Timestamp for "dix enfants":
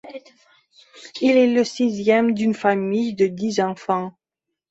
3.27-4.11